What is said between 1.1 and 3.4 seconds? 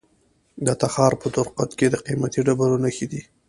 په درقد کې د قیمتي ډبرو نښې دي.